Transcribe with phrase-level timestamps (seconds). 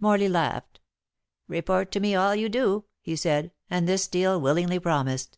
[0.00, 0.80] Morley laughed.
[1.48, 5.36] "Report to me all you do," he said, and this Steel willingly promised.